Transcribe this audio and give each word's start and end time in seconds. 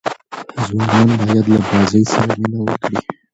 ځوانان 0.65 1.09
باید 1.25 1.45
له 1.53 1.57
بازۍ 1.69 2.03
سره 2.13 2.33
مینه 2.41 2.59
وکړي. 2.67 2.99